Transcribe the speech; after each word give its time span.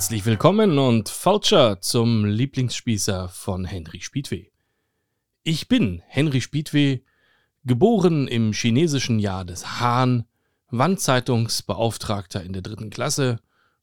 Herzlich 0.00 0.24
willkommen 0.24 0.78
und 0.78 1.10
Voucher 1.10 1.82
zum 1.82 2.24
Lieblingsspießer 2.24 3.28
von 3.28 3.66
Henry 3.66 4.00
Spiedweh. 4.00 4.46
Ich 5.42 5.68
bin 5.68 6.02
Henry 6.06 6.40
Spiedweh, 6.40 7.00
geboren 7.64 8.26
im 8.26 8.54
chinesischen 8.54 9.18
Jahr 9.18 9.44
des 9.44 9.78
Hahn, 9.78 10.24
Wandzeitungsbeauftragter 10.70 12.42
in 12.42 12.54
der 12.54 12.62
dritten 12.62 12.88
Klasse 12.88 13.40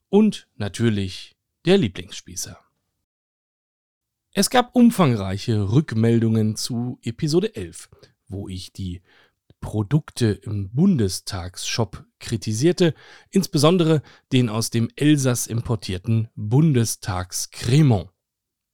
und 0.08 0.48
natürlich 0.56 1.36
der 1.64 1.78
Lieblingsspießer. 1.78 2.58
Es 4.32 4.50
gab 4.50 4.74
umfangreiche 4.74 5.70
Rückmeldungen 5.70 6.56
zu 6.56 6.98
Episode 7.04 7.54
11, 7.54 7.90
wo 8.26 8.48
ich 8.48 8.72
die 8.72 9.02
Produkte 9.60 10.26
im 10.26 10.70
Bundestagsshop 10.70 12.04
kritisierte, 12.20 12.94
insbesondere 13.30 14.02
den 14.32 14.48
aus 14.48 14.70
dem 14.70 14.88
Elsass 14.96 15.46
importierten 15.46 16.28
Bundestagscremant. 16.34 18.10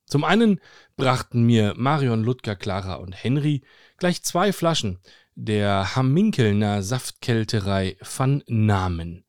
Zum 0.07 0.25
einen 0.25 0.61
brachten 0.97 1.45
mir 1.45 1.75
Marion, 1.77 2.23
Ludger, 2.23 2.57
Clara 2.57 2.95
und 2.95 3.13
Henry 3.13 3.63
gleich 3.97 4.23
zwei 4.23 4.53
Flaschen 4.53 4.99
der 5.35 5.97
Hamminkelner 5.97 6.83
Saftkälterei 6.83 7.97
van 8.01 8.45
Namen. 8.47 9.25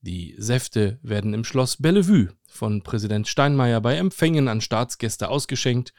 Die 0.00 0.34
Säfte 0.38 0.98
werden 1.02 1.34
im 1.34 1.44
Schloss 1.44 1.76
Bellevue 1.76 2.34
von 2.46 2.82
Präsident 2.82 3.28
Steinmeier 3.28 3.80
bei 3.80 3.96
Empfängen 3.96 4.48
an 4.48 4.60
Staatsgäste 4.60 5.28
ausgeschenkt 5.28 5.92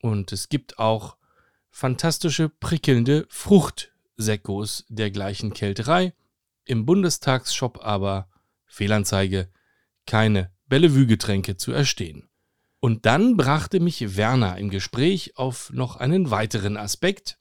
und 0.00 0.32
es 0.32 0.48
gibt 0.48 0.78
auch 0.78 1.16
fantastische, 1.72 2.48
prickelnde 2.48 3.26
Fruchtsekkos 3.28 4.84
der 4.88 5.10
gleichen 5.10 5.52
Kälterei. 5.52 6.14
Im 6.64 6.86
Bundestagsshop 6.86 7.80
aber, 7.82 8.28
Fehlanzeige, 8.66 9.50
keine 10.06 10.52
Bellevue-Getränke 10.68 11.56
zu 11.56 11.72
erstehen. 11.72 12.28
Und 12.78 13.06
dann 13.06 13.36
brachte 13.36 13.80
mich 13.80 14.16
Werner 14.16 14.58
im 14.58 14.70
Gespräch 14.70 15.36
auf 15.36 15.70
noch 15.72 15.96
einen 15.96 16.30
weiteren 16.30 16.76
Aspekt. 16.76 17.38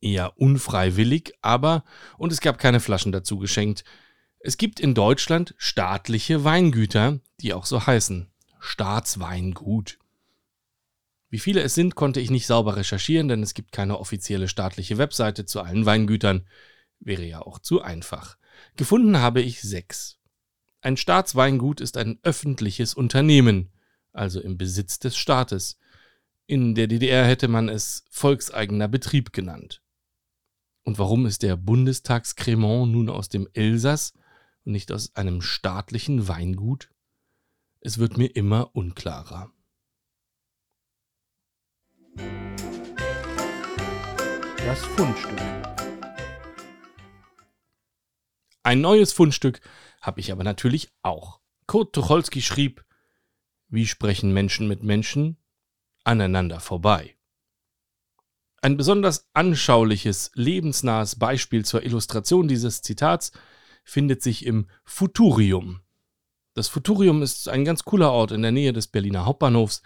Eher 0.00 0.38
unfreiwillig, 0.38 1.32
aber, 1.40 1.84
und 2.18 2.32
es 2.32 2.40
gab 2.40 2.58
keine 2.58 2.80
Flaschen 2.80 3.12
dazu 3.12 3.38
geschenkt, 3.38 3.84
es 4.38 4.58
gibt 4.58 4.80
in 4.80 4.94
Deutschland 4.94 5.54
staatliche 5.58 6.44
Weingüter, 6.44 7.20
die 7.40 7.52
auch 7.54 7.66
so 7.66 7.86
heißen. 7.86 8.30
Staatsweingut. 8.60 9.98
Wie 11.28 11.38
viele 11.38 11.62
es 11.62 11.74
sind, 11.74 11.96
konnte 11.96 12.20
ich 12.20 12.30
nicht 12.30 12.46
sauber 12.46 12.76
recherchieren, 12.76 13.28
denn 13.28 13.42
es 13.42 13.54
gibt 13.54 13.72
keine 13.72 13.98
offizielle 13.98 14.48
staatliche 14.48 14.98
Webseite 14.98 15.44
zu 15.44 15.60
allen 15.60 15.84
Weingütern. 15.84 16.46
Wäre 17.00 17.24
ja 17.24 17.42
auch 17.42 17.58
zu 17.58 17.82
einfach. 17.82 18.36
Gefunden 18.76 19.18
habe 19.18 19.42
ich 19.42 19.60
sechs. 19.60 20.18
Ein 20.80 20.96
Staatsweingut 20.96 21.80
ist 21.80 21.96
ein 21.96 22.18
öffentliches 22.22 22.94
Unternehmen, 22.94 23.72
also 24.12 24.40
im 24.40 24.56
Besitz 24.56 24.98
des 24.98 25.16
Staates. 25.16 25.78
In 26.46 26.76
der 26.76 26.86
DDR 26.86 27.26
hätte 27.26 27.48
man 27.48 27.68
es 27.68 28.04
volkseigener 28.08 28.86
Betrieb 28.86 29.32
genannt. 29.32 29.82
Und 30.84 31.00
warum 31.00 31.26
ist 31.26 31.42
der 31.42 31.56
Bundestagscremant 31.56 32.92
nun 32.92 33.10
aus 33.10 33.28
dem 33.28 33.48
Elsass 33.52 34.12
und 34.64 34.72
nicht 34.72 34.92
aus 34.92 35.16
einem 35.16 35.42
staatlichen 35.42 36.28
Weingut? 36.28 36.90
Es 37.80 37.98
wird 37.98 38.16
mir 38.16 38.28
immer 38.36 38.74
unklarer. 38.76 39.50
Das 44.66 44.84
Fundstück. 44.84 45.40
Ein 48.62 48.80
neues 48.80 49.12
Fundstück 49.12 49.60
habe 50.00 50.20
ich 50.20 50.32
aber 50.32 50.42
natürlich 50.42 50.90
auch. 51.02 51.40
Kurt 51.66 51.94
Tucholsky 51.94 52.42
schrieb, 52.42 52.84
wie 53.68 53.86
sprechen 53.86 54.32
Menschen 54.32 54.68
mit 54.68 54.82
Menschen? 54.82 55.36
Aneinander 56.04 56.60
vorbei. 56.60 57.16
Ein 58.62 58.76
besonders 58.76 59.28
anschauliches, 59.34 60.30
lebensnahes 60.34 61.16
Beispiel 61.16 61.64
zur 61.64 61.84
Illustration 61.84 62.48
dieses 62.48 62.82
Zitats 62.82 63.32
findet 63.84 64.22
sich 64.22 64.44
im 64.44 64.68
Futurium. 64.84 65.80
Das 66.54 66.68
Futurium 66.68 67.22
ist 67.22 67.48
ein 67.48 67.64
ganz 67.64 67.84
cooler 67.84 68.10
Ort 68.12 68.32
in 68.32 68.42
der 68.42 68.52
Nähe 68.52 68.72
des 68.72 68.88
Berliner 68.88 69.26
Hauptbahnhofs, 69.26 69.82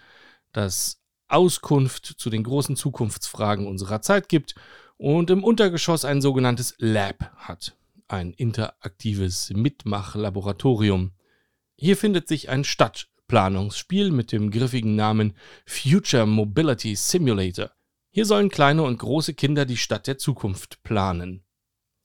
das 0.53 1.00
Auskunft 1.31 2.05
zu 2.05 2.29
den 2.29 2.43
großen 2.43 2.75
Zukunftsfragen 2.75 3.67
unserer 3.67 4.01
Zeit 4.01 4.29
gibt 4.29 4.55
und 4.97 5.29
im 5.29 5.43
Untergeschoss 5.43 6.05
ein 6.05 6.21
sogenanntes 6.21 6.75
Lab 6.77 7.31
hat, 7.37 7.75
ein 8.07 8.33
interaktives 8.33 9.49
Mitmachlaboratorium. 9.49 11.11
Hier 11.75 11.97
findet 11.97 12.27
sich 12.27 12.49
ein 12.49 12.63
Stadtplanungsspiel 12.63 14.11
mit 14.11 14.31
dem 14.31 14.51
griffigen 14.51 14.95
Namen 14.95 15.33
Future 15.65 16.27
Mobility 16.27 16.95
Simulator. 16.95 17.71
Hier 18.11 18.25
sollen 18.25 18.49
kleine 18.49 18.83
und 18.83 18.99
große 18.99 19.33
Kinder 19.33 19.65
die 19.65 19.77
Stadt 19.77 20.05
der 20.05 20.17
Zukunft 20.17 20.83
planen. 20.83 21.43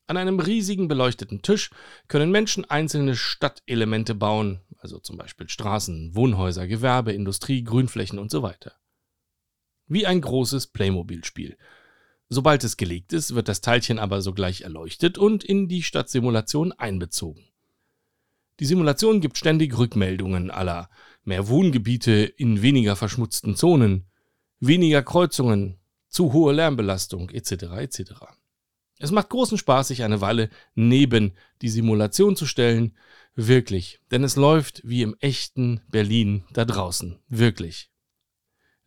An 0.07 0.17
einem 0.17 0.39
riesigen 0.39 0.87
beleuchteten 0.87 1.43
Tisch 1.43 1.71
können 2.07 2.31
Menschen 2.31 2.65
einzelne 2.65 3.17
Stadtelemente 3.17 4.15
bauen, 4.15 4.61
also 4.79 5.01
zum 5.01 5.17
Beispiel 5.17 5.49
Straßen, 5.49 6.15
Wohnhäuser, 6.15 6.69
Gewerbe, 6.69 7.13
Industrie, 7.13 7.65
Grünflächen 7.65 8.21
und 8.21 8.31
so 8.31 8.43
weiter 8.43 8.73
wie 9.89 10.07
ein 10.07 10.21
großes 10.21 10.69
Playmobil-Spiel. 10.69 11.57
Sobald 12.29 12.65
es 12.65 12.77
gelegt 12.77 13.13
ist, 13.13 13.35
wird 13.35 13.49
das 13.49 13.61
Teilchen 13.61 13.99
aber 13.99 14.21
sogleich 14.21 14.63
erleuchtet 14.63 15.17
und 15.17 15.45
in 15.45 15.69
die 15.69 15.83
Stadtsimulation 15.83 16.73
einbezogen. 16.73 17.45
Die 18.59 18.67
Simulation 18.67 19.21
gibt 19.21 19.37
ständig 19.37 19.77
Rückmeldungen 19.77 20.51
aller 20.51 20.89
mehr 21.25 21.49
Wohngebiete 21.49 22.13
in 22.13 22.63
weniger 22.63 22.97
verschmutzten 22.97 23.55
Zonen, 23.55 24.07
weniger 24.61 25.03
Kreuzungen, 25.03 25.79
zu 26.09 26.33
hohe 26.33 26.55
Lärmbelastung 26.55 27.31
etc. 27.31 27.51
etc. 27.79 28.13
Es 28.99 29.11
macht 29.11 29.29
großen 29.29 29.59
Spaß, 29.59 29.89
sich 29.89 30.03
eine 30.03 30.23
Weile 30.23 30.49
neben 30.75 31.33
die 31.61 31.69
Simulation 31.69 32.37
zu 32.37 32.47
stellen, 32.47 32.97
wirklich, 33.35 34.01
denn 34.11 34.25
es 34.25 34.37
läuft 34.37 34.81
wie 34.85 35.03
im 35.03 35.15
echten 35.21 35.83
Berlin 35.89 36.45
da 36.53 36.65
draußen, 36.65 37.19
wirklich. 37.29 37.91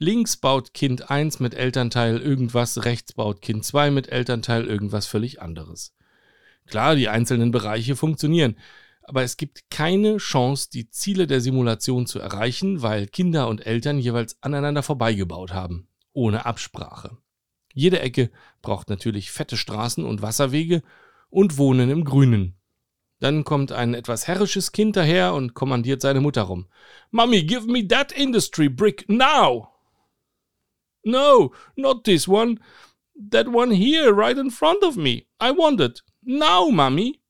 Links 0.02 0.38
baut 0.38 0.74
Kind 0.74 1.12
1 1.12 1.42
mit 1.42 1.54
Elternteil 1.54 2.20
irgendwas, 2.22 2.86
rechts 2.86 3.12
baut 3.12 3.42
Kind 3.42 3.66
2 3.66 3.92
mit 3.92 4.08
Elternteil 4.10 4.66
irgendwas 4.66 5.08
völlig 5.08 5.42
anderes. 5.42 5.94
Klar, 6.68 6.96
die 6.96 7.10
einzelnen 7.10 7.52
Bereiche 7.52 7.98
funktionieren, 7.98 8.56
aber 9.04 9.24
es 9.24 9.36
gibt 9.36 9.70
keine 9.70 10.16
Chance, 10.16 10.70
die 10.72 10.90
Ziele 10.90 11.28
der 11.28 11.42
Simulation 11.42 12.08
zu 12.08 12.20
erreichen, 12.20 12.82
weil 12.82 13.08
Kinder 13.08 13.50
und 13.50 13.66
Eltern 13.66 14.00
jeweils 14.00 14.42
aneinander 14.42 14.84
vorbeigebaut 14.84 15.52
haben, 15.52 15.90
ohne 16.14 16.46
Absprache. 16.46 17.18
Jede 17.74 18.00
Ecke 18.00 18.32
braucht 18.62 18.90
natürlich 18.90 19.32
fette 19.32 19.58
Straßen 19.58 20.06
und 20.06 20.22
Wasserwege 20.22 20.82
und 21.30 21.58
Wohnen 21.58 21.90
im 21.90 22.06
Grünen. 22.06 22.56
Dann 23.20 23.44
kommt 23.44 23.74
ein 23.74 23.94
etwas 23.94 24.30
herrisches 24.30 24.72
Kind 24.72 24.96
daher 24.96 25.34
und 25.34 25.56
kommandiert 25.56 26.02
seine 26.02 26.22
Mutter 26.22 26.44
rum. 26.44 26.68
Mummy, 27.12 27.44
give 27.44 27.68
me 27.70 27.86
that 27.86 28.14
industry 28.14 28.70
brick 28.70 29.04
now! 29.10 29.69
No, 31.04 31.54
not 31.76 32.04
this 32.04 32.28
one. 32.28 32.60
That 33.32 33.48
one 33.48 33.72
here, 33.72 34.12
right 34.12 34.38
in 34.38 34.50
front 34.50 34.84
of 34.84 34.96
me. 34.96 35.28
I 35.42 35.52
want 35.52 35.82
it. 35.82 36.04
Now, 36.22 36.70
Mummy. 36.70 37.22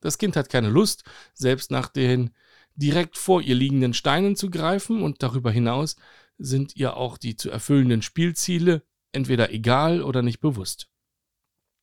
Das 0.00 0.18
Kind 0.18 0.36
hat 0.36 0.48
keine 0.48 0.68
Lust, 0.68 1.04
selbst 1.34 1.70
nach 1.70 1.88
den 1.88 2.30
direkt 2.74 3.16
vor 3.16 3.42
ihr 3.42 3.54
liegenden 3.54 3.94
Steinen 3.94 4.34
zu 4.34 4.50
greifen 4.50 5.02
und 5.02 5.22
darüber 5.22 5.50
hinaus 5.50 5.96
sind 6.38 6.74
ihr 6.76 6.96
auch 6.96 7.18
die 7.18 7.36
zu 7.36 7.50
erfüllenden 7.50 8.02
Spielziele 8.02 8.82
entweder 9.12 9.52
egal 9.52 10.02
oder 10.02 10.22
nicht 10.22 10.40
bewusst. 10.40 10.88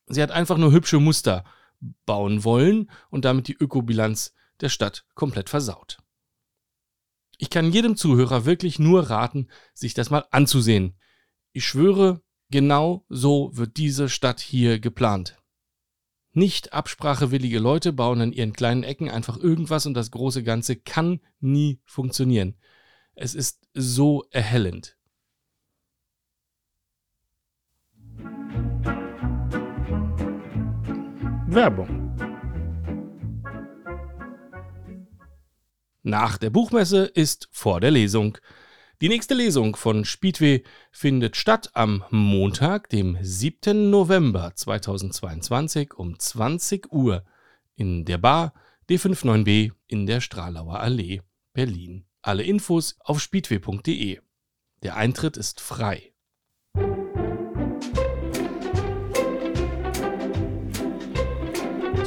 Sie 0.08 0.22
hat 0.22 0.32
einfach 0.32 0.58
nur 0.58 0.72
hübsche 0.72 1.00
Muster 1.00 1.46
bauen 2.06 2.44
wollen 2.44 2.90
und 3.10 3.26
damit 3.26 3.48
die 3.48 3.56
Ökobilanz 3.58 4.34
der 4.60 4.70
Stadt 4.70 5.06
komplett 5.14 5.50
versaut. 5.50 5.98
Ich 7.42 7.50
kann 7.50 7.72
jedem 7.72 7.96
Zuhörer 7.96 8.44
wirklich 8.44 8.80
nur 8.80 9.10
raten, 9.10 9.48
sich 9.74 9.94
das 9.94 10.10
mal 10.10 10.26
anzusehen. 10.30 11.00
Ich 11.54 11.66
schwöre, 11.66 12.22
genau 12.52 13.06
so 13.08 13.52
wird 13.54 13.78
diese 13.78 14.10
Stadt 14.10 14.42
hier 14.42 14.78
geplant. 14.80 15.42
Nicht 16.34 16.74
absprachewillige 16.74 17.60
Leute 17.60 17.94
bauen 17.94 18.20
in 18.20 18.34
ihren 18.34 18.52
kleinen 18.52 18.84
Ecken 18.84 19.10
einfach 19.10 19.38
irgendwas 19.38 19.86
und 19.86 19.94
das 19.94 20.12
große 20.12 20.44
Ganze 20.44 20.76
kann 20.76 21.22
nie 21.40 21.80
funktionieren. 21.86 22.58
Es 23.16 23.36
ist 23.36 23.70
so 23.74 24.26
erhellend. 24.32 24.98
Werbung 31.48 32.09
Nach 36.10 36.40
der 36.40 36.50
Buchmesse 36.50 37.06
ist 37.06 37.48
vor 37.52 37.80
der 37.80 37.92
Lesung. 37.92 38.40
Die 39.00 39.10
nächste 39.10 39.36
Lesung 39.36 39.76
von 39.76 40.06
Speedway 40.06 40.64
findet 40.92 41.36
statt 41.38 41.70
am 41.74 42.04
Montag, 42.10 42.90
dem 42.90 43.16
7. 43.22 43.92
November 43.92 44.52
2022 44.56 45.94
um 45.94 46.18
20 46.18 46.92
Uhr 46.92 47.24
in 47.76 48.06
der 48.06 48.18
Bar 48.18 48.56
D59B 48.90 49.72
in 49.86 50.08
der 50.08 50.20
Stralauer 50.20 50.80
Allee, 50.80 51.22
Berlin. 51.54 52.06
Alle 52.24 52.42
Infos 52.42 52.98
auf 53.02 53.22
speedway.de. 53.22 54.20
Der 54.82 54.96
Eintritt 54.96 55.38
ist 55.38 55.62
frei. 55.62 56.12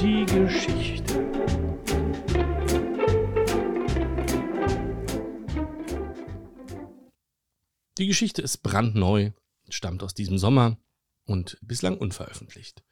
Die 0.01 0.27
Geschichte. 0.27 1.22
Die 7.99 8.07
Geschichte 8.07 8.41
ist 8.41 8.59
brandneu, 8.63 9.33
stammt 9.69 10.03
aus 10.03 10.15
diesem 10.15 10.39
Sommer 10.39 10.79
und 11.25 11.59
bislang 11.61 11.99
unveröffentlicht. 11.99 12.83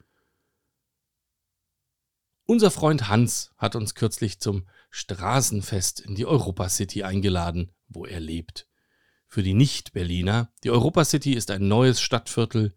Unser 2.45 2.71
Freund 2.71 3.09
Hans 3.09 3.53
hat 3.57 3.77
uns 3.77 3.95
kürzlich 3.95 4.41
zum 4.41 4.69
Straßenfest 4.91 6.01
in 6.01 6.17
die 6.17 6.27
Europa 6.27 6.69
City 6.69 7.05
eingeladen, 7.05 7.73
wo 7.89 8.05
er 8.05 8.21
lebt. 8.21 8.67
Für 9.27 9.43
die 9.43 9.55
Nicht-Berliner, 9.55 10.53
die 10.65 10.71
Europa 10.71 11.05
City 11.05 11.33
ist 11.35 11.51
ein 11.51 11.69
neues 11.69 12.01
Stadtviertel 12.01 12.75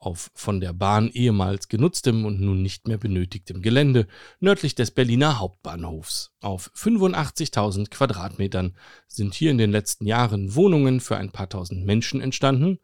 auf 0.00 0.32
von 0.34 0.60
der 0.60 0.72
Bahn 0.72 1.08
ehemals 1.08 1.68
genutztem 1.68 2.24
und 2.24 2.40
nun 2.40 2.62
nicht 2.62 2.88
mehr 2.88 2.98
benötigtem 2.98 3.62
Gelände 3.62 4.08
nördlich 4.40 4.74
des 4.74 4.90
Berliner 4.90 5.38
Hauptbahnhofs. 5.38 6.32
Auf 6.40 6.72
85.000 6.74 7.90
Quadratmetern 7.90 8.74
sind 9.06 9.34
hier 9.34 9.52
in 9.52 9.58
den 9.58 9.70
letzten 9.70 10.06
Jahren 10.06 10.56
Wohnungen 10.56 11.00
für 11.00 11.16
ein 11.16 11.30
paar 11.30 11.48
tausend 11.48 11.86
Menschen 11.86 12.20
entstanden 12.20 12.80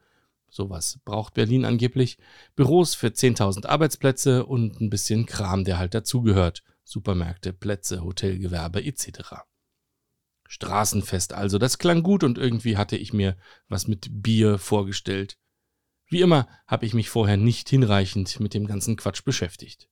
sowas 0.56 0.98
braucht 1.04 1.34
Berlin 1.34 1.64
angeblich, 1.64 2.18
Büros 2.56 2.94
für 2.94 3.08
10.000 3.08 3.66
Arbeitsplätze 3.66 4.46
und 4.46 4.80
ein 4.80 4.90
bisschen 4.90 5.26
Kram, 5.26 5.64
der 5.64 5.78
halt 5.78 5.94
dazugehört, 5.94 6.62
Supermärkte, 6.82 7.52
Plätze, 7.52 8.02
Hotelgewerbe 8.02 8.84
etc. 8.84 9.44
Straßenfest 10.48 11.32
also, 11.32 11.58
das 11.58 11.78
klang 11.78 12.02
gut 12.02 12.24
und 12.24 12.38
irgendwie 12.38 12.76
hatte 12.76 12.96
ich 12.96 13.12
mir 13.12 13.36
was 13.68 13.86
mit 13.86 14.22
Bier 14.22 14.58
vorgestellt. 14.58 15.38
Wie 16.08 16.20
immer 16.20 16.48
habe 16.66 16.86
ich 16.86 16.94
mich 16.94 17.10
vorher 17.10 17.36
nicht 17.36 17.68
hinreichend 17.68 18.38
mit 18.40 18.54
dem 18.54 18.66
ganzen 18.66 18.96
Quatsch 18.96 19.24
beschäftigt. 19.24 19.88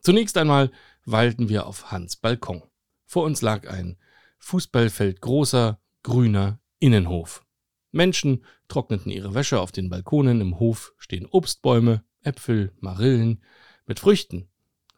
Zunächst 0.00 0.36
einmal 0.36 0.70
weilten 1.04 1.48
wir 1.48 1.66
auf 1.66 1.90
Hans 1.90 2.16
Balkon. 2.16 2.62
Vor 3.06 3.24
uns 3.24 3.42
lag 3.42 3.68
ein 3.68 3.96
Fußballfeld 4.38 5.20
großer, 5.20 5.80
grüner 6.02 6.60
Innenhof. 6.78 7.44
Menschen 7.90 8.44
trockneten 8.68 9.10
ihre 9.10 9.34
Wäsche 9.34 9.60
auf 9.60 9.72
den 9.72 9.88
Balkonen, 9.88 10.40
im 10.40 10.58
Hof 10.58 10.92
stehen 10.98 11.26
Obstbäume, 11.26 12.04
Äpfel, 12.22 12.72
Marillen 12.80 13.42
mit 13.86 13.98
Früchten. 13.98 14.48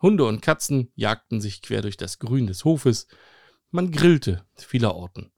Hunde 0.03 0.25
und 0.25 0.41
Katzen 0.41 0.91
jagten 0.95 1.41
sich 1.41 1.63
quer 1.63 1.83
durch 1.83 1.97
das 1.97 2.19
Grün 2.19 2.47
des 2.47 2.65
Hofes. 2.65 3.07
Man 3.71 3.93
grillte 3.93 4.45
vielerorten. 4.57 5.31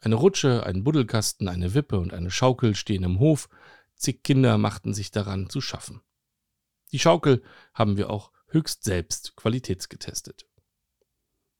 Eine 0.00 0.16
Rutsche, 0.16 0.64
ein 0.64 0.82
Buddelkasten, 0.82 1.48
eine 1.48 1.74
Wippe 1.74 1.98
und 1.98 2.12
eine 2.12 2.30
Schaukel 2.30 2.74
stehen 2.74 3.04
im 3.04 3.18
Hof. 3.18 3.48
Zig 3.96 4.22
Kinder 4.22 4.58
machten 4.58 4.94
sich 4.94 5.10
daran 5.10 5.48
zu 5.50 5.60
schaffen. 5.60 6.00
Die 6.92 6.98
Schaukel 6.98 7.42
haben 7.74 7.96
wir 7.96 8.10
auch 8.10 8.30
höchst 8.48 8.84
selbst 8.84 9.34
qualitätsgetestet. 9.36 10.46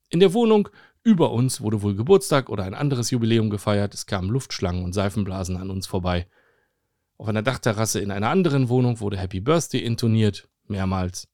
In 0.08 0.20
der 0.20 0.32
Wohnung 0.32 0.68
über 1.02 1.32
uns 1.32 1.60
wurde 1.60 1.82
wohl 1.82 1.94
Geburtstag 1.94 2.48
oder 2.48 2.64
ein 2.64 2.74
anderes 2.74 3.10
Jubiläum 3.10 3.50
gefeiert. 3.50 3.94
Es 3.94 4.06
kamen 4.06 4.30
Luftschlangen 4.30 4.84
und 4.84 4.92
Seifenblasen 4.92 5.56
an 5.56 5.70
uns 5.70 5.86
vorbei. 5.86 6.28
Auf 7.16 7.28
einer 7.28 7.42
Dachterrasse 7.42 8.00
in 8.00 8.10
einer 8.10 8.30
anderen 8.30 8.68
Wohnung 8.68 9.00
wurde 9.00 9.16
Happy 9.16 9.40
Birthday 9.40 9.80
intoniert, 9.80 10.48
mehrmals. 10.64 11.28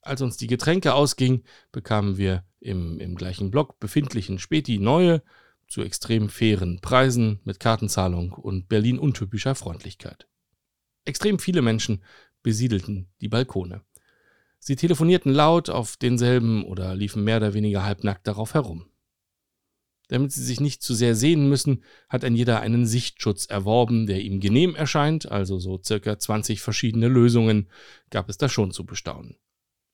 Als 0.00 0.22
uns 0.22 0.36
die 0.36 0.46
Getränke 0.46 0.94
ausging, 0.94 1.44
bekamen 1.70 2.16
wir 2.16 2.44
im, 2.60 2.98
im 2.98 3.14
gleichen 3.14 3.50
Block 3.50 3.78
befindlichen 3.78 4.38
Späti 4.38 4.78
neue, 4.78 5.22
zu 5.72 5.82
extrem 5.82 6.28
fairen 6.28 6.80
Preisen 6.80 7.40
mit 7.44 7.58
Kartenzahlung 7.58 8.32
und 8.32 8.68
Berlin 8.68 8.98
untypischer 8.98 9.54
Freundlichkeit. 9.54 10.28
Extrem 11.06 11.38
viele 11.38 11.62
Menschen 11.62 12.04
besiedelten 12.42 13.08
die 13.22 13.28
Balkone. 13.28 13.80
Sie 14.58 14.76
telefonierten 14.76 15.32
laut 15.32 15.70
auf 15.70 15.96
denselben 15.96 16.64
oder 16.64 16.94
liefen 16.94 17.24
mehr 17.24 17.38
oder 17.38 17.54
weniger 17.54 17.84
halbnackt 17.84 18.26
darauf 18.26 18.52
herum. 18.52 18.86
Damit 20.08 20.30
sie 20.32 20.44
sich 20.44 20.60
nicht 20.60 20.82
zu 20.82 20.92
sehr 20.92 21.14
sehen 21.14 21.48
müssen, 21.48 21.82
hat 22.10 22.22
ein 22.22 22.36
jeder 22.36 22.60
einen 22.60 22.84
Sichtschutz 22.84 23.46
erworben, 23.46 24.06
der 24.06 24.20
ihm 24.20 24.40
genehm 24.40 24.74
erscheint, 24.74 25.32
also 25.32 25.58
so 25.58 25.80
circa 25.82 26.18
20 26.18 26.60
verschiedene 26.60 27.08
Lösungen 27.08 27.70
gab 28.10 28.28
es 28.28 28.36
da 28.36 28.50
schon 28.50 28.72
zu 28.72 28.84
bestaunen. 28.84 29.36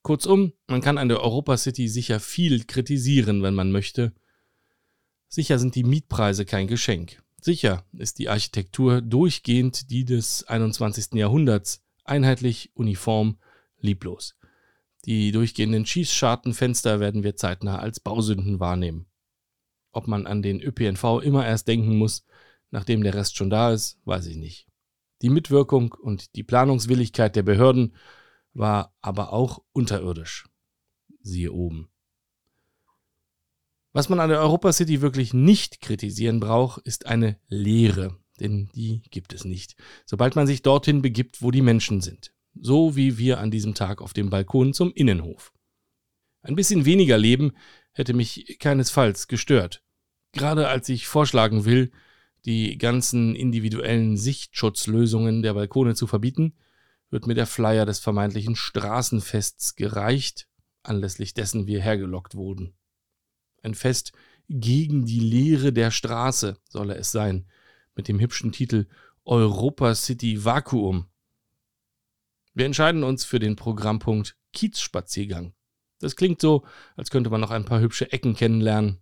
Kurzum, 0.03 0.55
man 0.67 0.81
kann 0.81 0.99
an 0.99 1.09
der 1.09 1.23
Europa 1.23 1.57
City 1.57 1.87
sicher 1.87 2.19
viel 2.19 2.65
kritisieren, 2.65 3.45
wenn 3.45 3.55
man 3.55 3.71
möchte. 3.71 4.13
Sicher 5.29 5.59
sind 5.59 5.75
die 5.75 5.85
Mietpreise 5.85 6.45
kein 6.45 6.67
Geschenk. 6.67 7.23
Sicher 7.41 7.85
ist 7.93 8.19
die 8.19 8.29
Architektur 8.29 9.01
durchgehend 9.01 9.91
die 9.91 10.05
des 10.05 10.45
21. 10.45 11.13
Jahrhunderts, 11.13 11.85
einheitlich, 12.05 12.71
uniform, 12.75 13.39
lieblos. 13.79 14.37
Die 15.05 15.31
durchgehenden 15.31 15.87
Schießschartenfenster 15.87 16.99
werden 16.99 17.23
wir 17.23 17.37
zeitnah 17.37 17.79
als 17.79 18.01
Bausünden 18.01 18.59
wahrnehmen. 18.59 19.07
Ob 19.93 20.09
man 20.09 20.27
an 20.27 20.43
den 20.43 20.61
ÖPNV 20.61 21.23
immer 21.23 21.47
erst 21.47 21.69
denken 21.69 21.97
muss, 21.97 22.25
nachdem 22.71 23.03
der 23.03 23.15
Rest 23.15 23.37
schon 23.37 23.51
da 23.51 23.73
ist, 23.73 23.99
weiß 24.05 24.27
ich 24.27 24.37
nicht. 24.37 24.67
Die 25.23 25.31
Mitwirkung 25.31 25.93
und 25.93 26.35
die 26.37 26.43
Planungswilligkeit 26.43 27.37
der 27.37 27.43
Behörden 27.43 27.95
war 28.53 28.95
aber 29.01 29.33
auch 29.33 29.63
unterirdisch. 29.73 30.49
Siehe 31.21 31.53
oben. 31.53 31.89
Was 33.99 34.09
man 34.09 34.21
an 34.21 34.31
der 34.31 34.39
Europa 34.39 34.73
City 34.73 35.01
wirklich 35.01 35.35
nicht 35.35 35.81
kritisieren 35.81 36.39
braucht, 36.39 36.81
ist 36.87 37.07
eine 37.07 37.37
Leere, 37.49 38.17
denn 38.39 38.71
die 38.73 39.03
gibt 39.11 39.33
es 39.33 39.45
nicht, 39.45 39.75
sobald 40.07 40.37
man 40.37 40.47
sich 40.47 40.63
dorthin 40.63 41.03
begibt, 41.03 41.43
wo 41.43 41.51
die 41.51 41.63
Menschen 41.63 42.01
sind. 42.01 42.33
So 42.55 42.95
wie 42.95 43.19
wir 43.19 43.41
an 43.41 43.51
diesem 43.51 43.75
Tag 43.75 44.01
auf 44.01 44.13
dem 44.13 44.31
Balkon 44.31 44.73
zum 44.73 44.93
Innenhof. 44.93 45.53
Ein 46.43 46.55
bisschen 46.55 46.85
weniger 46.85 47.19
Leben 47.19 47.55
hätte 47.91 48.15
mich 48.15 48.59
keinesfalls 48.61 49.27
gestört. 49.27 49.83
Gerade 50.31 50.69
als 50.69 50.89
ich 50.89 51.09
vorschlagen 51.09 51.65
will, 51.65 51.91
die 52.45 52.79
ganzen 52.79 53.35
individuellen 53.35 54.17
Sichtschutzlösungen 54.17 55.43
der 55.43 55.55
Balkone 55.55 55.97
zu 55.97 56.07
verbieten, 56.07 56.55
wird 57.11 57.27
mir 57.27 57.35
der 57.35 57.47
Flyer 57.49 57.85
des 57.85 57.99
vermeintlichen 57.99 58.55
Straßenfests 58.55 59.75
gereicht, 59.75 60.47
anlässlich 60.85 61.35
dessen 61.35 61.67
wir 61.67 61.83
hergelockt 61.83 62.37
wurden. 62.37 62.78
Ein 63.63 63.75
Fest 63.75 64.13
gegen 64.49 65.05
die 65.05 65.21
Leere 65.21 65.73
der 65.73 65.91
Straße 65.91 66.59
solle 66.69 66.97
es 66.97 67.13
sein, 67.13 67.47
mit 67.95 68.09
dem 68.09 68.21
hübschen 68.21 68.53
Titel 68.53 68.87
Europa 69.25 69.95
City 69.95 70.45
Vakuum. 70.45 71.07
Wir 72.55 72.67
entscheiden 72.67 73.05
uns 73.05 73.25
für 73.25 73.39
den 73.39 73.57
Programmpunkt 73.57 74.37
Kiezspaziergang. 74.53 75.53
Das 76.01 76.17
klingt 76.17 76.41
so, 76.41 76.65
als 76.97 77.11
könnte 77.11 77.31
man 77.31 77.41
noch 77.41 77.51
ein 77.51 77.65
paar 77.65 77.81
hübsche 77.81 78.11
Ecken 78.13 78.35
kennenlernen. 78.35 79.01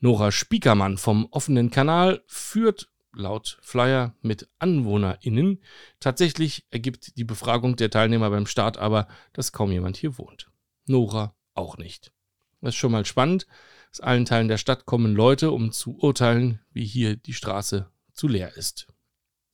Nora 0.00 0.30
Spiekermann 0.30 0.98
vom 0.98 1.26
offenen 1.30 1.70
Kanal 1.70 2.22
führt 2.26 2.90
laut 3.14 3.58
Flyer 3.62 4.14
mit 4.20 4.48
AnwohnerInnen. 4.58 5.62
Tatsächlich 6.00 6.66
ergibt 6.70 7.16
die 7.16 7.24
Befragung 7.24 7.76
der 7.76 7.90
Teilnehmer 7.90 8.30
beim 8.30 8.46
Start 8.46 8.76
aber, 8.76 9.08
dass 9.32 9.52
kaum 9.52 9.72
jemand 9.72 9.96
hier 9.96 10.18
wohnt. 10.18 10.50
Nora 10.86 11.34
auch 11.54 11.78
nicht. 11.78 12.12
Das 12.60 12.70
ist 12.70 12.76
schon 12.76 12.92
mal 12.92 13.04
spannend. 13.04 13.46
Aus 13.94 14.00
allen 14.00 14.24
Teilen 14.24 14.48
der 14.48 14.58
Stadt 14.58 14.86
kommen 14.86 15.14
Leute, 15.14 15.52
um 15.52 15.70
zu 15.70 15.96
urteilen, 15.96 16.58
wie 16.72 16.84
hier 16.84 17.14
die 17.14 17.32
Straße 17.32 17.88
zu 18.12 18.26
leer 18.26 18.56
ist. 18.56 18.88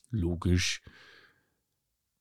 Logisch. 0.08 0.80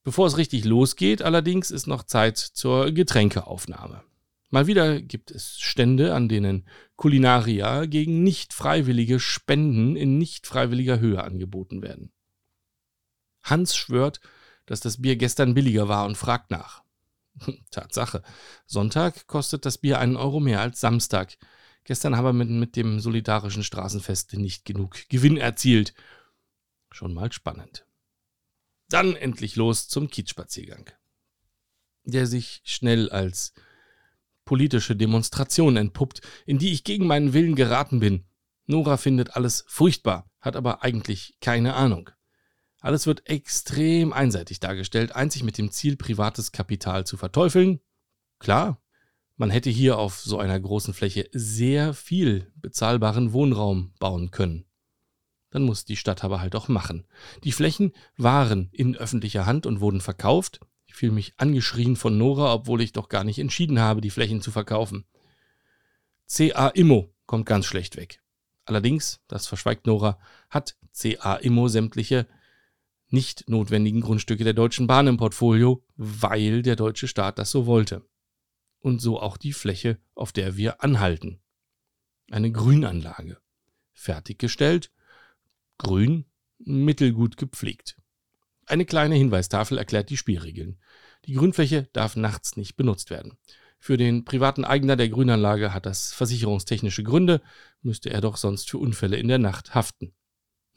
Bevor 0.04 0.28
es 0.28 0.36
richtig 0.36 0.66
losgeht, 0.66 1.22
allerdings 1.22 1.72
ist 1.72 1.88
noch 1.88 2.04
Zeit 2.04 2.38
zur 2.38 2.92
Getränkeaufnahme. 2.92 4.04
Mal 4.50 4.68
wieder 4.68 5.02
gibt 5.02 5.32
es 5.32 5.62
Stände, 5.62 6.14
an 6.14 6.28
denen 6.28 6.68
Kulinaria 6.98 7.86
gegen 7.86 8.22
nicht 8.22 8.52
freiwillige 8.52 9.22
Spenden 9.22 9.96
in 9.96 10.18
nicht 10.18 10.46
freiwilliger 10.46 11.00
Höhe 11.00 11.24
angeboten 11.24 11.82
werden. 11.82 12.12
Hans 13.44 13.78
schwört, 13.78 14.20
dass 14.66 14.82
das 14.82 15.02
Bier 15.02 15.16
gestern 15.16 15.54
billiger 15.54 15.88
war 15.88 16.06
und 16.06 16.18
fragt 16.18 16.52
nach. 16.52 16.84
Tatsache. 17.72 18.24
Sonntag 18.66 19.26
kostet 19.28 19.66
das 19.66 19.78
Bier 19.78 20.00
einen 20.00 20.18
Euro 20.18 20.42
mehr 20.42 20.60
als 20.60 20.82
Samstag. 20.82 21.38
Gestern 21.84 22.16
haben 22.16 22.26
wir 22.26 22.34
mit, 22.34 22.50
mit 22.50 22.76
dem 22.76 23.00
solidarischen 23.00 23.64
Straßenfest 23.64 24.34
nicht 24.34 24.66
genug 24.66 25.10
Gewinn 25.10 25.38
erzielt. 25.38 25.94
Schon 26.92 27.14
mal 27.14 27.32
spannend. 27.32 27.86
Dann 28.90 29.16
endlich 29.16 29.56
los 29.56 29.88
zum 29.88 30.10
Kiezspaziergang, 30.10 30.90
der 32.04 32.26
sich 32.26 32.62
schnell 32.64 33.10
als 33.10 33.54
politische 34.46 34.96
Demonstration 34.96 35.78
entpuppt, 35.78 36.22
in 36.48 36.58
die 36.58 36.72
ich 36.74 36.84
gegen 36.84 37.06
meinen 37.06 37.34
Willen 37.34 37.56
geraten 37.56 38.00
bin. 38.00 38.26
Nora 38.66 38.98
findet 38.98 39.36
alles 39.36 39.64
furchtbar, 39.68 40.30
hat 40.42 40.56
aber 40.56 40.84
eigentlich 40.84 41.38
keine 41.40 41.76
Ahnung. 41.76 42.10
Alles 42.80 43.06
wird 43.06 43.28
extrem 43.28 44.14
einseitig 44.14 44.60
dargestellt, 44.60 45.16
einzig 45.16 45.44
mit 45.44 45.58
dem 45.58 45.72
Ziel, 45.72 45.98
privates 45.98 46.52
Kapital 46.52 47.06
zu 47.06 47.18
verteufeln. 47.18 47.80
Klar, 48.40 48.82
Man 49.40 49.52
hätte 49.52 49.70
hier 49.70 49.98
auf 49.98 50.20
so 50.20 50.38
einer 50.38 50.60
großen 50.60 50.94
Fläche 50.94 51.30
sehr 51.32 51.94
viel 51.94 52.52
bezahlbaren 52.58 53.32
Wohnraum 53.32 53.94
bauen 53.98 54.32
können. 54.32 54.66
Dann 55.50 55.64
muss 55.64 55.86
die 55.86 55.96
Stadt 55.96 56.26
aber 56.26 56.42
halt 56.42 56.58
auch 56.58 56.68
machen. 56.68 57.08
Die 57.46 57.54
Flächen 57.54 57.94
waren 58.18 58.68
in 58.74 58.98
öffentlicher 58.98 59.46
Hand 59.46 59.66
und 59.66 59.80
wurden 59.80 60.02
verkauft. 60.02 60.60
Ich 60.88 60.96
fühle 60.96 61.14
mich 61.14 61.36
angeschrien 61.38 61.96
von 61.96 62.18
Nora, 62.18 62.54
obwohl 62.54 62.82
ich 62.82 62.92
doch 62.92 63.08
gar 63.08 63.24
nicht 63.24 63.40
entschieden 63.40 63.80
habe, 63.80 64.02
die 64.02 64.10
Flächen 64.10 64.42
zu 64.42 64.52
verkaufen. 64.52 65.06
CA 66.28 66.68
Immo 66.68 67.16
kommt 67.26 67.46
ganz 67.46 67.66
schlecht 67.66 67.96
weg. 67.96 68.22
Allerdings, 68.66 69.22
das 69.30 69.48
verschweigt 69.48 69.88
Nora, 69.88 70.20
hat 70.50 70.76
CA 70.92 71.36
Immo 71.36 71.70
sämtliche 71.70 72.28
nicht 73.08 73.48
notwendigen 73.48 74.02
Grundstücke 74.02 74.44
der 74.44 74.54
Deutschen 74.54 74.86
Bahn 74.86 75.08
im 75.08 75.16
Portfolio, 75.16 75.82
weil 75.96 76.62
der 76.62 76.76
deutsche 76.76 77.08
Staat 77.08 77.40
das 77.40 77.52
so 77.52 77.68
wollte. 77.68 78.04
Und 78.80 79.02
so 79.02 79.20
auch 79.20 79.38
die 79.38 79.54
Fläche, 79.54 80.00
auf 80.16 80.32
der 80.32 80.56
wir 80.56 80.84
anhalten. 80.84 81.40
Eine 82.32 82.52
Grünanlage. 82.52 83.38
Fertiggestellt, 83.94 84.92
grün, 85.78 86.26
mittelgut 86.60 87.38
gepflegt. 87.38 87.98
Eine 88.66 88.86
kleine 88.86 89.16
Hinweistafel 89.16 89.78
erklärt 89.78 90.10
die 90.10 90.18
Spielregeln. 90.18 90.80
Die 91.26 91.34
Grünfläche 91.34 91.90
darf 91.92 92.16
nachts 92.16 92.56
nicht 92.56 92.78
benutzt 92.78 93.10
werden. 93.10 93.38
Für 93.80 93.98
den 93.98 94.26
privaten 94.26 94.66
Eigner 94.66 94.96
der 94.96 95.10
Grünanlage 95.10 95.74
hat 95.74 95.86
das 95.86 96.14
versicherungstechnische 96.14 97.04
Gründe, 97.04 97.42
müsste 97.82 98.10
er 98.10 98.22
doch 98.22 98.38
sonst 98.38 98.70
für 98.70 98.78
Unfälle 98.78 99.18
in 99.18 99.28
der 99.28 99.38
Nacht 99.40 99.74
haften. 99.74 100.14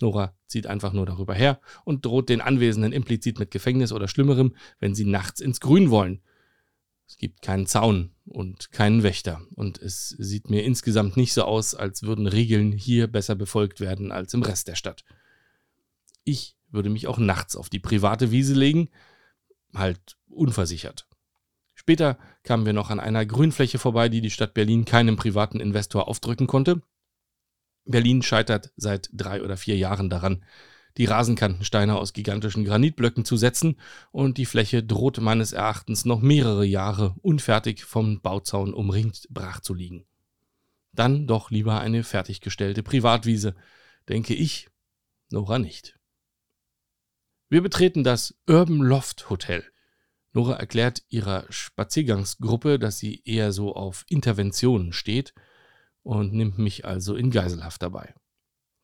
Nora 0.00 0.36
zieht 0.46 0.66
einfach 0.66 0.92
nur 0.92 1.04
darüber 1.04 1.34
her 1.34 1.60
und 1.84 2.04
droht 2.04 2.28
den 2.28 2.40
Anwesenden 2.40 2.92
implizit 2.92 3.38
mit 3.38 3.50
Gefängnis 3.50 3.92
oder 3.92 4.08
Schlimmerem, 4.08 4.54
wenn 4.78 4.94
sie 4.94 5.04
nachts 5.04 5.40
ins 5.40 5.60
Grün 5.60 5.90
wollen. 5.90 6.22
Es 7.12 7.18
gibt 7.18 7.42
keinen 7.42 7.66
Zaun 7.66 8.10
und 8.24 8.72
keinen 8.72 9.02
Wächter 9.02 9.42
und 9.54 9.76
es 9.76 10.08
sieht 10.18 10.48
mir 10.48 10.64
insgesamt 10.64 11.18
nicht 11.18 11.34
so 11.34 11.44
aus, 11.44 11.74
als 11.74 12.04
würden 12.04 12.26
Regeln 12.26 12.72
hier 12.72 13.06
besser 13.06 13.34
befolgt 13.34 13.80
werden 13.80 14.10
als 14.10 14.32
im 14.32 14.40
Rest 14.40 14.66
der 14.66 14.76
Stadt. 14.76 15.04
Ich 16.24 16.56
würde 16.70 16.88
mich 16.88 17.08
auch 17.08 17.18
nachts 17.18 17.54
auf 17.54 17.68
die 17.68 17.80
private 17.80 18.30
Wiese 18.30 18.54
legen, 18.54 18.88
halt 19.74 20.16
unversichert. 20.26 21.06
Später 21.74 22.16
kamen 22.44 22.64
wir 22.64 22.72
noch 22.72 22.88
an 22.88 22.98
einer 22.98 23.26
Grünfläche 23.26 23.78
vorbei, 23.78 24.08
die 24.08 24.22
die 24.22 24.30
Stadt 24.30 24.54
Berlin 24.54 24.86
keinem 24.86 25.16
privaten 25.16 25.60
Investor 25.60 26.08
aufdrücken 26.08 26.46
konnte. 26.46 26.80
Berlin 27.84 28.22
scheitert 28.22 28.72
seit 28.76 29.10
drei 29.12 29.42
oder 29.42 29.58
vier 29.58 29.76
Jahren 29.76 30.08
daran, 30.08 30.46
die 30.96 31.06
Rasenkantensteine 31.06 31.96
aus 31.96 32.12
gigantischen 32.12 32.64
Granitblöcken 32.64 33.24
zu 33.24 33.36
setzen 33.36 33.78
und 34.10 34.38
die 34.38 34.46
Fläche 34.46 34.82
droht 34.82 35.20
meines 35.20 35.52
Erachtens 35.52 36.04
noch 36.04 36.20
mehrere 36.20 36.64
Jahre 36.64 37.14
unfertig 37.22 37.84
vom 37.84 38.20
Bauzaun 38.20 38.74
umringt 38.74 39.26
brach 39.30 39.60
zu 39.60 39.74
liegen. 39.74 40.04
Dann 40.92 41.26
doch 41.26 41.50
lieber 41.50 41.80
eine 41.80 42.04
fertiggestellte 42.04 42.82
Privatwiese, 42.82 43.54
denke 44.08 44.34
ich, 44.34 44.68
Nora 45.30 45.58
nicht. 45.58 45.98
Wir 47.48 47.62
betreten 47.62 48.04
das 48.04 48.34
Urban 48.46 48.78
Loft 48.78 49.30
Hotel. 49.30 49.64
Nora 50.32 50.54
erklärt 50.54 51.02
ihrer 51.08 51.44
Spaziergangsgruppe, 51.50 52.78
dass 52.78 52.98
sie 52.98 53.22
eher 53.24 53.52
so 53.52 53.74
auf 53.74 54.04
Interventionen 54.08 54.92
steht 54.92 55.34
und 56.02 56.32
nimmt 56.32 56.58
mich 56.58 56.84
also 56.84 57.14
in 57.14 57.30
Geiselhaft 57.30 57.82
dabei. 57.82 58.14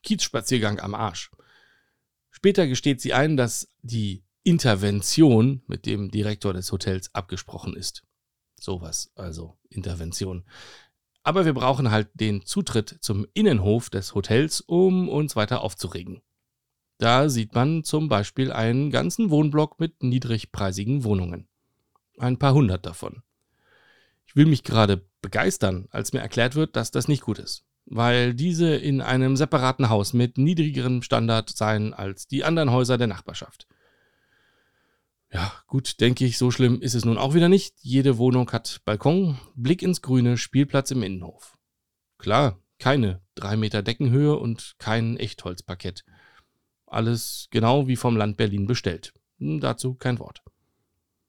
Kiezspaziergang 0.03 0.79
am 0.79 0.95
Arsch. 0.95 1.31
Später 2.39 2.67
gesteht 2.67 3.01
sie 3.01 3.13
ein, 3.13 3.35
dass 3.35 3.67
die 3.81 4.23
Intervention 4.43 5.61
mit 5.67 5.85
dem 5.85 6.09
Direktor 6.09 6.53
des 6.53 6.71
Hotels 6.71 7.13
abgesprochen 7.13 7.75
ist. 7.75 8.05
Sowas, 8.57 9.11
also 9.15 9.57
Intervention. 9.67 10.45
Aber 11.21 11.43
wir 11.43 11.53
brauchen 11.53 11.91
halt 11.91 12.07
den 12.13 12.45
Zutritt 12.45 12.95
zum 13.01 13.27
Innenhof 13.33 13.89
des 13.89 14.15
Hotels, 14.15 14.61
um 14.61 15.09
uns 15.09 15.35
weiter 15.35 15.59
aufzuregen. 15.59 16.21
Da 16.97 17.27
sieht 17.27 17.55
man 17.55 17.83
zum 17.83 18.07
Beispiel 18.07 18.53
einen 18.53 18.89
ganzen 18.89 19.31
Wohnblock 19.31 19.77
mit 19.81 20.01
niedrigpreisigen 20.01 21.03
Wohnungen. 21.03 21.49
Ein 22.19 22.39
paar 22.39 22.53
hundert 22.53 22.85
davon. 22.85 23.21
Ich 24.27 24.37
will 24.37 24.45
mich 24.45 24.63
gerade 24.63 25.05
begeistern, 25.21 25.89
als 25.91 26.13
mir 26.13 26.19
erklärt 26.19 26.55
wird, 26.55 26.77
dass 26.77 26.89
das 26.89 27.09
nicht 27.09 27.23
gut 27.23 27.37
ist, 27.37 27.65
weil 27.89 28.33
diese 28.33 28.75
in 28.75 29.01
einem 29.01 29.35
separaten 29.35 29.89
Haus 29.89 30.13
mit 30.13 30.37
niedrigerem 30.37 31.01
Standard 31.01 31.49
seien 31.49 31.93
als 31.93 32.27
die 32.27 32.43
anderen 32.43 32.71
Häuser 32.71 32.97
der 32.97 33.07
Nachbarschaft. 33.07 33.67
Ja, 35.31 35.51
gut, 35.67 35.99
denke 35.99 36.25
ich, 36.25 36.37
so 36.37 36.49
schlimm 36.51 36.81
ist 36.81 36.95
es 36.95 37.05
nun 37.05 37.17
auch 37.17 37.33
wieder 37.33 37.49
nicht. 37.49 37.75
Jede 37.81 38.17
Wohnung 38.17 38.51
hat 38.51 38.81
Balkon, 38.85 39.39
Blick 39.55 39.81
ins 39.81 40.01
Grüne, 40.01 40.37
Spielplatz 40.37 40.91
im 40.91 41.03
Innenhof. 41.03 41.57
Klar, 42.17 42.59
keine 42.79 43.21
drei 43.35 43.55
Meter 43.55 43.81
Deckenhöhe 43.83 44.35
und 44.37 44.75
kein 44.77 45.17
Echtholzparkett. 45.17 46.03
Alles 46.85 47.47
genau 47.51 47.87
wie 47.87 47.95
vom 47.95 48.17
Land 48.17 48.37
Berlin 48.37 48.65
bestellt. 48.65 49.13
Hm, 49.37 49.59
dazu 49.59 49.93
kein 49.95 50.19
Wort. 50.19 50.41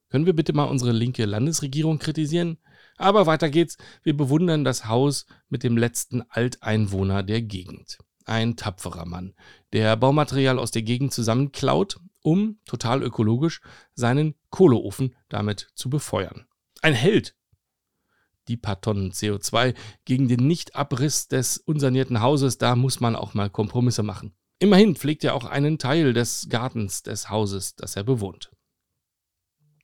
Können 0.09 0.27
wir 0.27 0.35
bitte 0.35 0.53
mal 0.53 0.65
unsere 0.65 0.93
linke 0.93 1.25
Landesregierung 1.25 1.99
kritisieren? 1.99 2.59
Aber 3.01 3.25
weiter 3.25 3.49
geht's. 3.49 3.79
Wir 4.03 4.15
bewundern 4.15 4.63
das 4.63 4.87
Haus 4.87 5.25
mit 5.49 5.63
dem 5.63 5.79
letzten 5.79 6.21
Alteinwohner 6.29 7.23
der 7.23 7.41
Gegend. 7.41 7.97
Ein 8.27 8.57
tapferer 8.57 9.07
Mann, 9.07 9.35
der 9.73 9.97
Baumaterial 9.97 10.59
aus 10.59 10.71
der 10.71 10.83
Gegend 10.83 11.15
zusammenklaut, 11.15 11.99
um, 12.21 12.59
total 12.67 13.03
ökologisch, 13.03 13.63
seinen 13.95 14.35
Kohleofen 14.51 15.17
damit 15.31 15.71
zu 15.75 15.89
befeuern. 15.89 16.45
Ein 16.83 16.93
Held. 16.93 17.35
Die 18.49 18.59
paar 18.59 18.83
Tonnen 18.83 19.13
CO2 19.13 19.75
gegen 20.05 20.29
den 20.29 20.47
Nichtabriss 20.47 21.27
des 21.27 21.57
unsanierten 21.57 22.21
Hauses, 22.21 22.59
da 22.59 22.77
muss 22.77 23.01
man 23.01 23.17
auch 23.17 23.33
mal 23.33 23.49
Kompromisse 23.49 24.03
machen. 24.03 24.35
Immerhin 24.59 24.95
pflegt 24.95 25.25
er 25.25 25.35
auch 25.35 25.47
einen 25.47 25.79
Teil 25.79 26.13
des 26.13 26.51
Gartens 26.51 27.03
des 27.03 27.31
Hauses, 27.31 27.77
das 27.77 27.97
er 27.97 28.05
bewohnt. 28.05 28.51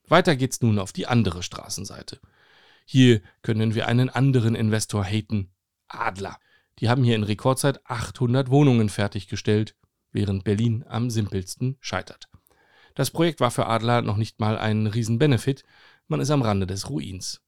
Weiter 0.07 0.37
geht's 0.37 0.61
nun 0.61 0.79
auf 0.79 0.93
die 0.93 1.07
andere 1.07 1.43
Straßenseite. 1.43 2.21
Hier 2.89 3.21
können 3.43 3.75
wir 3.75 3.89
einen 3.89 4.09
anderen 4.09 4.55
Investor 4.55 5.05
haten. 5.05 5.51
Adler. 5.89 6.39
Die 6.79 6.89
haben 6.89 7.03
hier 7.03 7.17
in 7.17 7.25
Rekordzeit 7.25 7.85
800 7.85 8.49
Wohnungen 8.49 8.89
fertiggestellt, 8.89 9.75
während 10.13 10.45
Berlin 10.45 10.85
am 10.89 11.11
simpelsten 11.11 11.77
scheitert. 11.81 12.29
Das 12.95 13.11
Projekt 13.11 13.41
war 13.41 13.51
für 13.51 13.67
Adler 13.67 14.03
noch 14.03 14.17
nicht 14.17 14.39
mal 14.39 14.57
ein 14.57 14.87
Riesenbenefit, 14.87 15.65
man 16.07 16.21
ist 16.21 16.31
am 16.31 16.43
Rande 16.43 16.67
des 16.67 16.89
Ruins. 16.89 17.43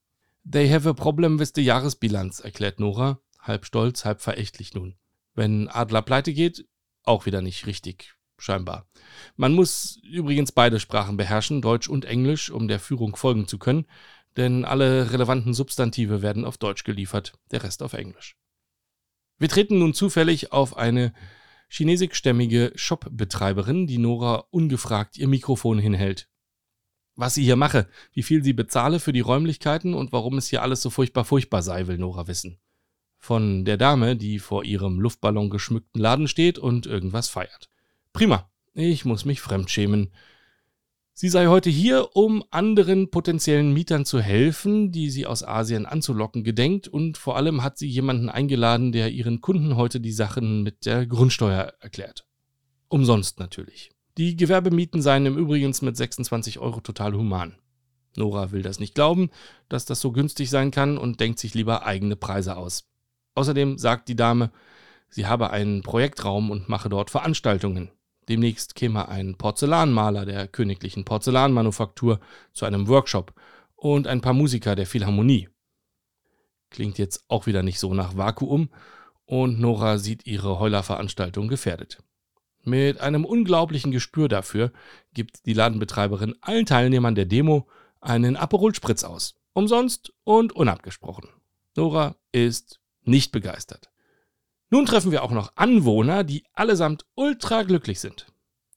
They 0.51 0.69
have 0.69 0.89
a 0.89 0.93
problem 0.93 1.39
with 1.39 1.53
the 1.55 1.63
Jahresbilanz, 1.63 2.41
erklärt 2.41 2.81
Nora, 2.81 3.21
halb 3.39 3.65
stolz, 3.65 4.05
halb 4.05 4.21
verächtlich 4.21 4.75
nun. 4.75 4.97
Wenn 5.35 5.69
Adler 5.69 6.03
pleite 6.03 6.33
geht, 6.33 6.67
auch 7.05 7.27
wieder 7.27 7.43
nicht 7.43 7.67
richtig, 7.67 8.17
scheinbar. 8.39 8.89
Man 9.37 9.55
muss 9.55 10.01
übrigens 10.03 10.51
beide 10.51 10.81
Sprachen 10.81 11.17
beherrschen, 11.17 11.63
Deutsch 11.63 11.89
und 11.89 12.05
Englisch, 12.07 12.51
um 12.51 12.67
der 12.67 12.81
Führung 12.81 13.15
folgen 13.15 13.47
zu 13.47 13.59
können, 13.59 13.87
denn 14.39 14.65
alle 14.65 15.13
relevanten 15.13 15.53
Substantive 15.53 16.23
werden 16.23 16.47
auf 16.47 16.57
Deutsch 16.57 16.85
geliefert, 16.85 17.35
der 17.51 17.63
Rest 17.63 17.83
auf 17.83 17.93
Englisch. 17.93 18.37
Wir 19.37 19.51
treten 19.51 19.79
nun 19.79 19.93
zufällig 19.93 20.53
auf 20.53 20.77
eine 20.77 21.13
chinesischstämmige 21.69 22.73
Shop-Betreiberin, 22.75 23.87
die 23.87 23.99
Nora 23.99 24.45
ungefragt 24.51 25.19
ihr 25.19 25.29
Mikrofon 25.29 25.79
hinhält. 25.79 26.31
Was 27.15 27.35
sie 27.35 27.45
hier 27.45 27.57
mache, 27.57 27.89
wie 28.13 28.23
viel 28.23 28.43
sie 28.43 28.55
bezahle 28.55 29.01
für 29.01 29.13
die 29.13 29.21
Räumlichkeiten 29.21 29.93
und 29.93 30.13
warum 30.13 30.39
es 30.39 30.49
hier 30.49 30.63
alles 30.63 30.81
so 30.81 30.89
furchtbar 30.89 31.27
furchtbar 31.27 31.61
sei, 31.63 31.87
will 31.87 31.99
Nora 31.99 32.27
wissen 32.27 32.59
von 33.19 33.65
der 33.65 33.77
Dame, 33.77 34.17
die 34.17 34.39
vor 34.39 34.65
ihrem 34.65 35.01
Luftballon 35.01 35.51
geschmückten 35.51 36.01
Laden 36.01 36.29
steht 36.29 36.59
und 36.59 36.87
irgendwas 36.87 37.29
feiert. 37.29 37.69
Prima, 38.13 38.51
ich 38.75 39.05
muss 39.05 39.25
mich 39.25 39.41
fremdschämen. 39.41 40.13
Sie 41.21 41.31
sei 41.31 41.49
heute 41.49 41.69
hier, 41.69 42.15
um 42.15 42.45
anderen 42.53 43.11
potenziellen 43.11 43.73
Mietern 43.73 44.05
zu 44.05 44.21
helfen, 44.21 44.93
die 44.93 45.11
sie 45.11 45.27
aus 45.27 45.43
Asien 45.43 45.85
anzulocken 45.85 46.45
gedenkt, 46.45 46.87
und 46.87 47.19
vor 47.19 47.37
allem 47.37 47.65
hat 47.65 47.77
sie 47.77 47.89
jemanden 47.89 48.29
eingeladen, 48.29 48.93
der 48.93 49.11
ihren 49.11 49.41
Kunden 49.41 49.75
heute 49.75 49.99
die 49.99 50.13
Sachen 50.13 50.63
mit 50.63 50.87
der 50.87 51.07
Grundsteuer 51.07 51.73
erklärt. 51.81 52.25
Umsonst 52.87 53.41
natürlich. 53.41 53.91
Die 54.17 54.37
Gewerbemieten 54.37 55.03
seien 55.03 55.27
im 55.27 55.37
Übrigen 55.37 55.75
mit 55.81 55.97
26 55.97 56.61
Euro 56.61 56.79
total 56.79 57.15
human. 57.15 57.57
Nora 58.15 58.53
will 58.53 58.63
das 58.63 58.79
nicht 58.79 58.95
glauben, 58.95 59.31
dass 59.69 59.87
das 59.87 59.99
so 59.99 60.13
günstig 60.13 60.51
sein 60.51 60.71
kann 60.71 60.99
und 60.99 61.19
denkt 61.19 61.41
sich 61.41 61.53
lieber 61.53 61.85
eigene 61.85 62.15
Preise 62.15 62.57
aus. 62.57 62.85
Außerdem 63.35 63.77
sagt 63.77 64.09
die 64.09 64.15
Dame, 64.15 64.53
sie 65.09 65.27
habe 65.27 65.51
einen 65.51 65.83
Projektraum 65.83 66.53
und 66.53 66.69
mache 66.69 66.89
dort 66.89 67.11
Veranstaltungen. 67.11 67.91
Demnächst 68.29 68.75
käme 68.75 69.09
ein 69.09 69.37
Porzellanmaler 69.37 70.27
der 70.27 70.49
königlichen 70.49 71.05
Porzellanmanufaktur 71.05 72.21
zu 72.53 72.67
einem 72.67 72.87
Workshop 72.89 73.33
und 73.75 74.07
ein 74.07 74.21
paar 74.21 74.35
Musiker 74.35 74.77
der 74.77 74.87
Philharmonie. 74.87 75.49
Klingt 76.71 76.99
jetzt 76.99 77.25
auch 77.29 77.47
wieder 77.47 77.63
nicht 77.63 77.79
so 77.79 77.95
nach 77.95 78.17
Vakuum 78.17 78.69
und 79.25 79.59
Nora 79.59 79.99
sieht 79.99 80.27
ihre 80.27 80.59
Heulerveranstaltung 80.59 81.49
gefährdet. 81.49 82.03
Mit 82.65 83.01
einem 83.01 83.25
unglaublichen 83.25 83.93
Gespür 83.93 84.29
dafür 84.29 84.73
gibt 85.15 85.47
die 85.47 85.55
Ladenbetreiberin 85.55 86.35
allen 86.43 86.67
Teilnehmern 86.67 87.15
der 87.15 87.25
Demo 87.25 87.67
einen 88.01 88.37
Aperol 88.37 88.75
Spritz 88.75 89.05
aus 89.05 89.37
Umsonst 89.55 90.13
und 90.25 90.53
unabgesprochen. 90.53 91.31
Nora 91.77 92.17
ist 92.33 92.81
nicht 93.03 93.33
begeistert. 93.33 93.88
Nun 94.71 94.87
treffen 94.87 95.13
wir 95.13 95.23
auch 95.23 95.31
noch 95.31 95.53
Anwohner, 95.57 96.25
die 96.25 96.45
allesamt 96.53 97.07
ultra 97.15 97.63
glücklich 97.63 98.01
sind. 98.01 98.27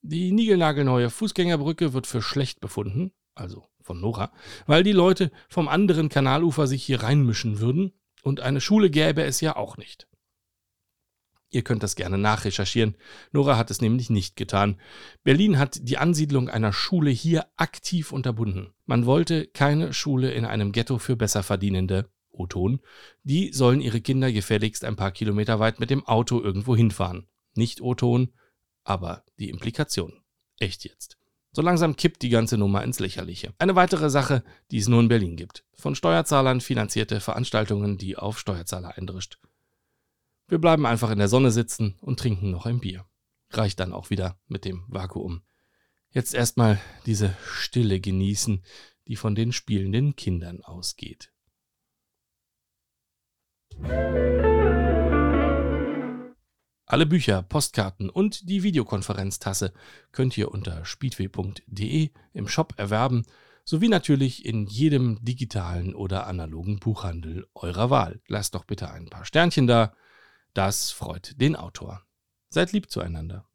Die 0.02 0.32
niegelnagelneue 0.32 1.10
Fußgängerbrücke 1.10 1.94
wird 1.94 2.08
für 2.08 2.22
schlecht 2.22 2.60
befunden, 2.60 3.12
also 3.36 3.66
von 3.82 4.00
Nora, 4.00 4.32
weil 4.68 4.84
die 4.84 4.94
Leute 4.94 5.32
vom 5.50 5.68
anderen 5.68 6.10
Kanalufer 6.10 6.68
sich 6.68 6.84
hier 6.84 7.04
reinmischen 7.04 7.60
würden 7.60 7.92
und 8.24 8.40
eine 8.40 8.62
Schule 8.62 8.90
gäbe 8.90 9.24
es 9.24 9.42
ja 9.42 9.56
auch 9.56 9.78
nicht. 9.78 10.08
Ihr 11.54 11.64
könnt 11.64 11.84
das 11.84 11.98
gerne 11.98 12.18
nachrecherchieren. 12.18 12.96
Nora 13.34 13.58
hat 13.58 13.70
es 13.70 13.82
nämlich 13.82 14.10
nicht 14.10 14.38
getan. 14.38 14.80
Berlin 15.24 15.60
hat 15.60 15.80
die 15.82 15.98
Ansiedlung 15.98 16.48
einer 16.48 16.72
Schule 16.72 17.12
hier 17.12 17.46
aktiv 17.58 18.14
unterbunden. 18.14 18.74
Man 18.86 19.06
wollte 19.06 19.48
keine 19.48 19.92
Schule 19.92 20.32
in 20.32 20.46
einem 20.46 20.72
Ghetto 20.72 20.98
für 20.98 21.18
Besserverdienende 21.18 22.10
O-Ton, 22.32 22.80
die 23.24 23.54
sollen 23.54 23.82
ihre 23.82 24.02
Kinder 24.02 24.32
gefälligst 24.32 24.84
ein 24.84 24.96
paar 24.96 25.12
Kilometer 25.12 25.60
weit 25.60 25.80
mit 25.80 25.90
dem 25.90 26.06
Auto 26.06 26.42
irgendwo 26.42 26.76
hinfahren. 26.76 27.28
Nicht 27.56 27.82
O-Ton, 27.82 28.34
aber 28.84 29.24
die 29.38 29.50
Implikation. 29.50 30.22
Echt 30.60 30.84
jetzt. 30.84 31.18
So 31.54 31.62
langsam 31.62 31.98
kippt 31.98 32.22
die 32.22 32.30
ganze 32.30 32.58
Nummer 32.58 32.84
ins 32.84 33.00
Lächerliche. 33.00 33.54
Eine 33.60 33.76
weitere 33.76 34.10
Sache, 34.10 34.44
die 34.72 34.78
es 34.78 34.88
nur 34.88 35.02
in 35.02 35.10
Berlin 35.10 35.36
gibt. 35.36 35.66
Von 35.74 35.96
Steuerzahlern 35.96 36.62
finanzierte 36.62 37.20
Veranstaltungen, 37.20 37.98
die 37.98 38.16
auf 38.16 38.40
Steuerzahler 38.40 38.98
eindrischt. 38.98 39.38
Wir 40.48 40.60
bleiben 40.60 40.86
einfach 40.86 41.12
in 41.12 41.18
der 41.18 41.28
Sonne 41.28 41.52
sitzen 41.52 41.98
und 42.02 42.20
trinken 42.20 42.52
noch 42.52 42.66
ein 42.66 42.80
Bier. 42.80 43.06
Reicht 43.50 43.82
dann 43.82 43.92
auch 43.92 44.10
wieder 44.10 44.40
mit 44.48 44.64
dem 44.64 44.86
Vakuum. 44.88 45.42
Jetzt 46.12 46.34
erstmal 46.34 46.80
diese 47.06 47.36
Stille 47.46 48.00
genießen, 48.00 48.64
die 49.08 49.16
von 49.16 49.36
den 49.36 49.52
spielenden 49.52 50.16
Kindern 50.16 50.62
ausgeht. 50.62 51.31
Alle 56.86 57.06
Bücher, 57.06 57.42
Postkarten 57.42 58.10
und 58.10 58.50
die 58.50 58.64
Videokonferenztasse 58.64 59.72
könnt 60.12 60.38
ihr 60.38 60.52
unter 60.52 60.84
speedway.de 60.84 62.10
im 62.34 62.48
Shop 62.50 62.74
erwerben, 62.76 63.26
sowie 63.64 63.88
natürlich 63.88 64.46
in 64.46 64.68
jedem 64.68 65.24
digitalen 65.24 65.96
oder 65.96 66.28
analogen 66.28 66.80
Buchhandel 66.80 67.48
eurer 67.56 67.90
Wahl. 67.90 68.22
Lasst 68.28 68.56
doch 68.56 68.66
bitte 68.66 68.92
ein 68.92 69.10
paar 69.10 69.24
Sternchen 69.24 69.68
da, 69.68 69.96
das 70.54 70.92
freut 70.92 71.40
den 71.40 71.56
Autor. 71.56 72.02
Seid 72.50 72.74
lieb 72.74 72.92
zueinander. 72.92 73.48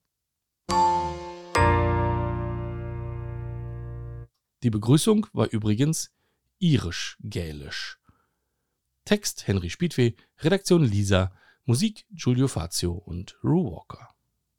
Die 4.62 4.70
Begrüßung 4.70 5.26
war 5.34 5.48
übrigens 5.50 6.10
irisch-gälisch. 6.58 7.98
Text 9.06 9.46
Henry 9.46 9.70
Spiedweh, 9.70 10.14
Redaktion 10.40 10.82
Lisa, 10.82 11.30
Musik 11.64 12.06
Giulio 12.12 12.48
Fazio 12.48 12.90
und 12.90 13.36
Rue 13.44 13.70
Walker. 13.70 14.15